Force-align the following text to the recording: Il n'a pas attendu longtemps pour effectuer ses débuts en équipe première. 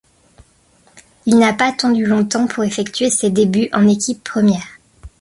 Il 1.27 1.37
n'a 1.37 1.53
pas 1.53 1.65
attendu 1.67 2.07
longtemps 2.07 2.47
pour 2.47 2.63
effectuer 2.63 3.11
ses 3.11 3.29
débuts 3.29 3.69
en 3.71 3.87
équipe 3.87 4.23
première. 4.23 4.79